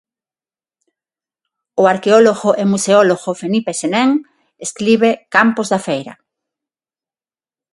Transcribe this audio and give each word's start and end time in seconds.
O 1.81 1.83
arqueólogo 1.93 2.49
e 2.61 2.63
museólogo 2.73 3.37
Felipe 3.41 3.71
Senén 3.81 4.09
escribe 4.65 5.09
'Campos 5.31 5.67
da 5.73 5.79
feira'. 5.87 6.15